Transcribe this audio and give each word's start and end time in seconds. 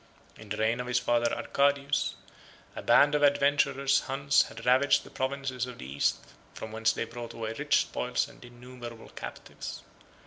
In 0.35 0.49
the 0.49 0.57
reign 0.57 0.79
of 0.79 0.87
his 0.87 0.97
father 0.97 1.31
Arcadius, 1.31 2.15
a 2.75 2.81
band 2.81 3.13
of 3.13 3.21
adventurous 3.21 3.99
Huns 3.99 4.41
had 4.47 4.65
ravaged 4.65 5.03
the 5.03 5.11
provinces 5.11 5.67
of 5.67 5.77
the 5.77 5.85
East; 5.85 6.17
from 6.55 6.71
whence 6.71 6.91
they 6.91 7.05
brought 7.05 7.33
away 7.35 7.53
rich 7.53 7.81
spoils 7.81 8.27
and 8.27 8.43
innumerable 8.43 9.09
captives. 9.09 9.83